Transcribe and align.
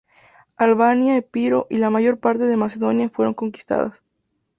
Albania, 0.57 1.15
Epiro 1.17 1.67
y 1.69 1.77
la 1.77 1.91
mayor 1.91 2.17
parte 2.17 2.45
de 2.45 2.57
Macedonia 2.57 3.07
fueron 3.09 3.35
conquistadas. 3.35 4.01